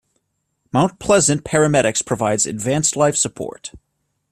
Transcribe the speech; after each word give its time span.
Mount 0.71 0.97
Pleasant 0.97 1.43
Paramedics 1.43 2.03
provides 2.03 2.47
advanced 2.47 2.95
life 2.95 3.15
support. 3.15 3.71